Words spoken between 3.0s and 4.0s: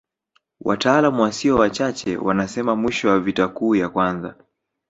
wa vita kuu ya